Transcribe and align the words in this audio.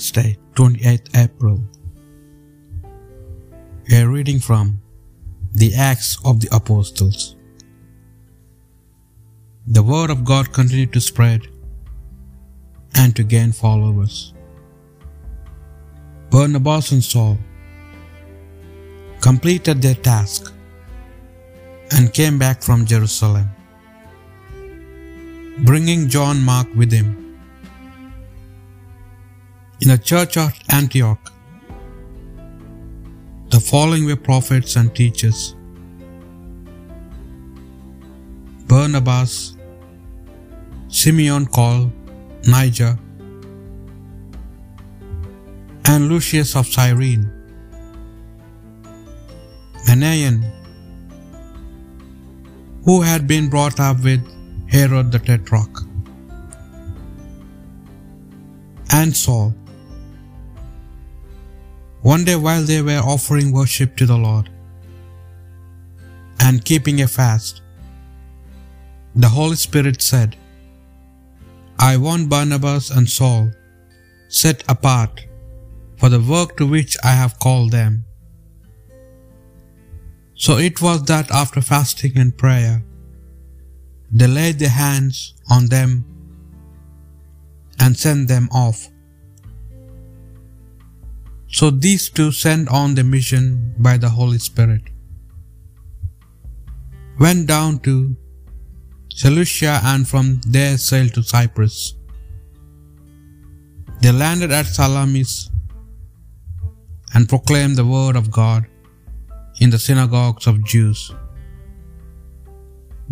Wednesday, 0.00 0.38
28th 0.54 1.08
April. 1.14 1.58
A 3.92 4.02
reading 4.06 4.40
from 4.40 4.80
the 5.52 5.74
Acts 5.74 6.16
of 6.24 6.40
the 6.40 6.48
Apostles. 6.56 7.36
The 9.66 9.82
Word 9.82 10.08
of 10.08 10.24
God 10.24 10.54
continued 10.54 10.94
to 10.94 11.02
spread 11.02 11.48
and 12.94 13.14
to 13.14 13.22
gain 13.22 13.52
followers. 13.52 14.32
Barnabas 16.30 16.92
and 16.92 17.04
Saul 17.04 17.36
completed 19.20 19.82
their 19.82 20.00
task 20.12 20.50
and 21.90 22.14
came 22.14 22.38
back 22.38 22.62
from 22.62 22.86
Jerusalem, 22.86 23.50
bringing 25.58 26.08
John 26.08 26.42
Mark 26.42 26.68
with 26.74 26.90
him. 26.90 27.29
In 29.82 29.88
the 29.88 29.96
church 29.96 30.36
at 30.36 30.52
Antioch, 30.74 31.32
the 33.48 33.58
following 33.58 34.04
were 34.04 34.14
prophets 34.14 34.76
and 34.76 34.94
teachers 34.94 35.54
Barnabas, 38.66 39.56
Simeon 40.88 41.46
called 41.46 41.90
Niger, 42.46 42.98
and 45.86 46.10
Lucius 46.10 46.54
of 46.56 46.66
Cyrene, 46.66 47.24
Manaen, 49.88 50.44
who 52.84 53.00
had 53.00 53.26
been 53.26 53.48
brought 53.48 53.80
up 53.80 54.04
with 54.04 54.20
Herod 54.68 55.10
the 55.10 55.18
Tetrarch, 55.18 55.80
and 58.92 59.16
Saul. 59.16 59.54
One 62.02 62.24
day, 62.24 62.36
while 62.36 62.62
they 62.62 62.80
were 62.80 63.02
offering 63.04 63.52
worship 63.52 63.96
to 63.96 64.06
the 64.06 64.16
Lord 64.16 64.48
and 66.40 66.64
keeping 66.64 67.02
a 67.02 67.08
fast, 67.08 67.60
the 69.14 69.28
Holy 69.28 69.56
Spirit 69.56 70.00
said, 70.00 70.36
I 71.78 71.96
want 71.96 72.28
Barnabas 72.30 72.90
and 72.90 73.08
Saul 73.08 73.50
set 74.28 74.64
apart 74.68 75.26
for 75.98 76.08
the 76.08 76.20
work 76.20 76.56
to 76.56 76.66
which 76.66 76.96
I 77.04 77.12
have 77.12 77.38
called 77.38 77.70
them. 77.72 78.04
So 80.34 80.56
it 80.56 80.80
was 80.80 81.02
that 81.04 81.30
after 81.30 81.60
fasting 81.60 82.16
and 82.16 82.36
prayer, 82.36 82.82
they 84.10 84.26
laid 84.26 84.58
their 84.58 84.70
hands 84.70 85.34
on 85.50 85.66
them 85.66 86.04
and 87.78 87.96
sent 87.96 88.28
them 88.28 88.48
off. 88.52 88.88
So 91.52 91.70
these 91.70 92.08
two 92.08 92.30
sent 92.30 92.68
on 92.68 92.94
the 92.94 93.02
mission 93.02 93.74
by 93.78 93.96
the 93.96 94.08
Holy 94.08 94.38
Spirit, 94.38 94.82
went 97.18 97.46
down 97.46 97.80
to 97.80 98.16
Seleucia 99.14 99.80
and 99.84 100.08
from 100.08 100.40
there 100.46 100.78
sailed 100.78 101.14
to 101.14 101.22
Cyprus. 101.22 101.94
They 104.00 104.12
landed 104.12 104.52
at 104.52 104.66
Salamis 104.66 105.50
and 107.14 107.28
proclaimed 107.28 107.76
the 107.76 107.84
word 107.84 108.16
of 108.16 108.30
God 108.30 108.66
in 109.58 109.70
the 109.70 109.78
synagogues 109.78 110.46
of 110.46 110.64
Jews. 110.64 111.12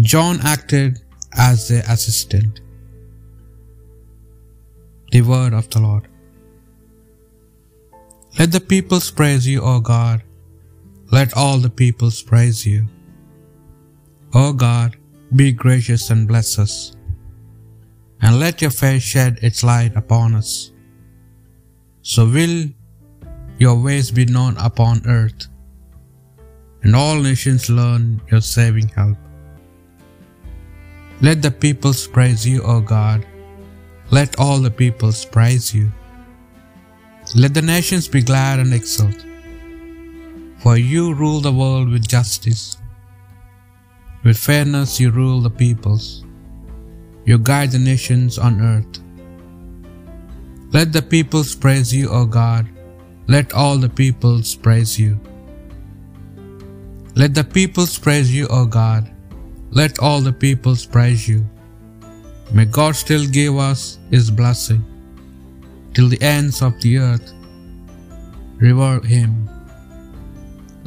John 0.00 0.38
acted 0.42 1.00
as 1.32 1.68
their 1.68 1.82
assistant. 1.88 2.60
The 5.10 5.22
word 5.22 5.54
of 5.54 5.70
the 5.70 5.80
Lord. 5.80 6.08
Let 8.46 8.52
the 8.52 8.60
peoples 8.60 9.10
praise 9.10 9.44
you, 9.44 9.60
O 9.60 9.80
God. 9.80 10.22
Let 11.10 11.36
all 11.36 11.58
the 11.58 11.68
peoples 11.68 12.22
praise 12.22 12.64
you. 12.64 12.86
O 14.34 14.52
God, 14.52 14.96
be 15.34 15.50
gracious 15.50 16.10
and 16.10 16.28
bless 16.28 16.56
us, 16.56 16.94
and 18.22 18.38
let 18.38 18.62
your 18.62 18.70
face 18.70 19.02
shed 19.02 19.40
its 19.42 19.64
light 19.64 19.96
upon 19.96 20.36
us. 20.36 20.70
So 22.02 22.24
will 22.24 22.70
your 23.58 23.82
ways 23.82 24.12
be 24.12 24.26
known 24.26 24.56
upon 24.58 25.02
earth, 25.08 25.48
and 26.84 26.94
all 26.94 27.16
nations 27.16 27.68
learn 27.68 28.22
your 28.30 28.42
saving 28.42 28.86
help. 28.86 29.18
Let 31.20 31.42
the 31.42 31.50
peoples 31.50 32.06
praise 32.06 32.46
you, 32.46 32.62
O 32.62 32.80
God. 32.80 33.26
Let 34.12 34.38
all 34.38 34.60
the 34.60 34.70
peoples 34.70 35.24
praise 35.24 35.74
you. 35.74 35.90
Let 37.34 37.54
the 37.54 37.62
nations 37.62 38.06
be 38.06 38.22
glad 38.22 38.60
and 38.60 38.72
exult. 38.72 39.24
For 40.58 40.76
you 40.76 41.12
rule 41.12 41.40
the 41.40 41.52
world 41.52 41.90
with 41.90 42.06
justice. 42.06 42.78
With 44.22 44.38
fairness 44.38 45.00
you 45.00 45.10
rule 45.10 45.40
the 45.40 45.50
peoples. 45.50 46.24
You 47.24 47.38
guide 47.38 47.72
the 47.72 47.80
nations 47.80 48.38
on 48.38 48.60
earth. 48.60 49.02
Let 50.72 50.92
the 50.92 51.02
peoples 51.02 51.56
praise 51.56 51.92
you, 51.92 52.08
O 52.10 52.26
God. 52.26 52.68
Let 53.26 53.52
all 53.52 53.76
the 53.76 53.88
peoples 53.88 54.54
praise 54.54 54.98
you. 54.98 55.18
Let 57.16 57.34
the 57.34 57.44
peoples 57.44 57.98
praise 57.98 58.32
you, 58.32 58.46
O 58.50 58.66
God. 58.66 59.10
Let 59.70 59.98
all 59.98 60.20
the 60.20 60.32
peoples 60.32 60.86
praise 60.86 61.28
you. 61.28 61.44
May 62.52 62.66
God 62.66 62.94
still 62.94 63.26
give 63.26 63.56
us 63.58 63.98
His 64.10 64.30
blessing 64.30 64.84
till 65.96 66.10
the 66.12 66.20
ends 66.20 66.60
of 66.66 66.78
the 66.82 66.98
earth. 66.98 67.28
Revere 68.64 69.00
Him. 69.12 69.30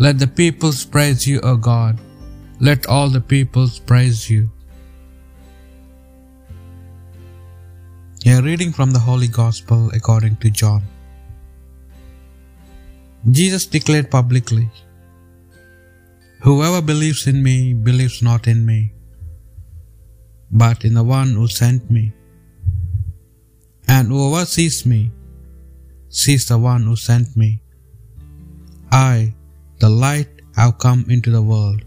Let 0.05 0.19
the 0.19 0.27
peoples 0.39 0.81
praise 0.95 1.25
you, 1.29 1.39
O 1.51 1.53
God. 1.57 1.97
Let 2.67 2.85
all 2.85 3.09
the 3.09 3.21
peoples 3.33 3.79
praise 3.91 4.29
you. 4.29 4.41
A 8.33 8.39
reading 8.47 8.71
from 8.71 8.91
the 8.91 9.03
Holy 9.07 9.31
Gospel 9.39 9.89
according 9.99 10.35
to 10.43 10.51
John. 10.61 10.83
Jesus 13.39 13.65
declared 13.65 14.11
publicly, 14.11 14.69
Whoever 16.43 16.81
believes 16.91 17.25
in 17.25 17.41
me 17.49 17.73
believes 17.73 18.21
not 18.21 18.45
in 18.53 18.63
me, 18.71 18.93
but 20.51 20.85
in 20.85 20.93
the 20.93 21.03
one 21.03 21.33
who 21.39 21.47
sent 21.47 21.89
me. 21.97 22.05
And 23.99 24.07
whoever 24.13 24.43
sees 24.55 24.77
me 24.91 24.99
sees 26.19 26.45
the 26.49 26.57
one 26.65 26.83
who 26.89 26.95
sent 27.05 27.29
me. 27.41 27.49
I, 28.91 29.33
the 29.81 29.89
light, 30.03 30.29
have 30.59 30.77
come 30.83 31.01
into 31.15 31.31
the 31.35 31.41
world, 31.51 31.81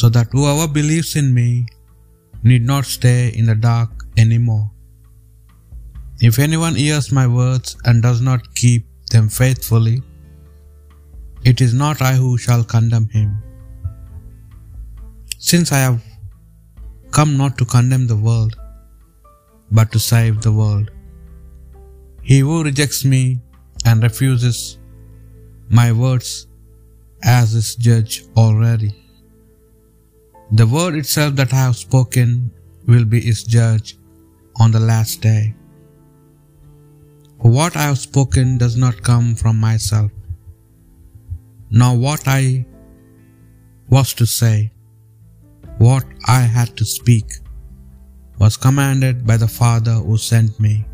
so 0.00 0.08
that 0.14 0.32
whoever 0.36 0.66
believes 0.78 1.12
in 1.20 1.28
me 1.38 1.48
need 2.48 2.64
not 2.72 2.86
stay 2.96 3.20
in 3.40 3.46
the 3.50 3.58
dark 3.68 3.90
any 4.24 4.38
more. 4.48 4.66
If 6.28 6.38
anyone 6.48 6.76
hears 6.82 7.12
my 7.20 7.26
words 7.38 7.76
and 7.84 8.02
does 8.08 8.20
not 8.28 8.54
keep 8.54 8.86
them 9.14 9.28
faithfully, 9.28 9.96
it 11.50 11.60
is 11.66 11.74
not 11.84 12.06
I 12.10 12.14
who 12.14 12.36
shall 12.44 12.64
condemn 12.74 13.08
him. 13.18 13.30
Since 15.50 15.72
I 15.72 15.82
have 15.86 16.00
come 17.18 17.36
not 17.42 17.58
to 17.58 17.66
condemn 17.76 18.06
the 18.12 18.22
world, 18.28 18.56
but 19.70 19.92
to 19.92 19.98
save 19.98 20.42
the 20.42 20.52
world. 20.52 20.90
He 22.22 22.40
who 22.40 22.64
rejects 22.64 23.04
me 23.04 23.40
and 23.84 24.02
refuses 24.02 24.78
my 25.68 25.92
words 25.92 26.48
as 27.22 27.52
his 27.52 27.74
judge 27.76 28.24
already. 28.36 28.94
The 30.52 30.66
word 30.66 30.94
itself 30.94 31.34
that 31.36 31.52
I 31.52 31.56
have 31.56 31.76
spoken 31.76 32.50
will 32.86 33.04
be 33.04 33.20
his 33.20 33.42
judge 33.42 33.96
on 34.60 34.70
the 34.70 34.80
last 34.80 35.20
day. 35.20 35.54
For 37.42 37.50
what 37.50 37.76
I 37.76 37.82
have 37.82 37.98
spoken 37.98 38.58
does 38.58 38.76
not 38.76 39.02
come 39.02 39.34
from 39.34 39.56
myself, 39.56 40.10
nor 41.70 41.96
what 41.96 42.26
I 42.26 42.64
was 43.88 44.14
to 44.14 44.26
say, 44.26 44.72
what 45.78 46.04
I 46.26 46.40
had 46.40 46.76
to 46.76 46.84
speak 46.84 47.26
was 48.38 48.56
commanded 48.56 49.26
by 49.26 49.36
the 49.36 49.48
Father 49.48 49.94
who 49.94 50.18
sent 50.18 50.58
me. 50.60 50.84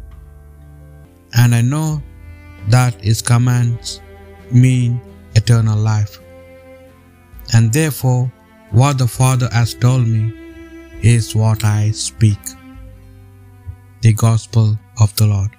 And 1.34 1.54
I 1.54 1.62
know 1.62 2.02
that 2.68 3.00
his 3.02 3.22
commands 3.22 4.00
mean 4.50 5.00
eternal 5.34 5.78
life. 5.78 6.20
And 7.54 7.72
therefore, 7.72 8.32
what 8.70 8.98
the 8.98 9.08
Father 9.08 9.48
has 9.52 9.74
told 9.74 10.06
me 10.06 10.32
is 11.02 11.34
what 11.34 11.64
I 11.64 11.90
speak. 11.90 12.38
The 14.02 14.12
Gospel 14.12 14.78
of 15.00 15.14
the 15.16 15.26
Lord. 15.26 15.50